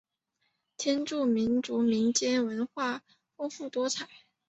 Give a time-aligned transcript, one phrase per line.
[0.77, 3.03] 天柱民族民间文化
[3.37, 4.09] 丰富多彩。